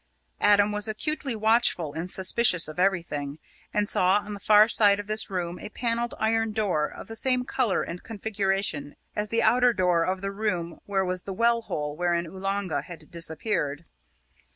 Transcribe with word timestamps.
Adam 0.39 0.71
was 0.71 0.87
acutely 0.87 1.35
watchful 1.35 1.93
and 1.93 2.09
suspicious 2.09 2.67
of 2.67 2.79
everything, 2.79 3.37
and 3.71 3.87
saw 3.87 4.15
on 4.17 4.33
the 4.33 4.39
far 4.39 4.67
side 4.67 4.99
of 4.99 5.05
this 5.05 5.29
room 5.29 5.59
a 5.59 5.69
panelled 5.69 6.15
iron 6.19 6.51
door 6.51 6.87
of 6.87 7.07
the 7.07 7.15
same 7.15 7.45
colour 7.45 7.83
and 7.83 8.01
configuration 8.01 8.95
as 9.15 9.29
the 9.29 9.43
outer 9.43 9.73
door 9.73 10.03
of 10.03 10.21
the 10.21 10.31
room 10.31 10.79
where 10.87 11.05
was 11.05 11.21
the 11.21 11.33
well 11.33 11.61
hole 11.61 11.95
wherein 11.95 12.25
Oolanga 12.25 12.81
had 12.81 13.11
disappeared. 13.11 13.85